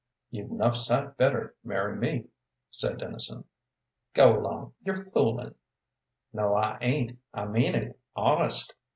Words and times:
"You'd 0.31 0.49
'nough 0.51 0.73
sight 0.75 1.15
better 1.17 1.53
marry 1.63 1.95
me," 1.95 2.29
said 2.71 2.97
Dennison. 2.97 3.43
"Go 4.15 4.35
along; 4.35 4.73
you're 4.83 5.05
fooling." 5.11 5.53
"No, 6.33 6.55
I 6.55 6.79
ain't. 6.81 7.19
I 7.35 7.45
mean 7.45 7.75
it, 7.75 7.99
honest." 8.15 8.73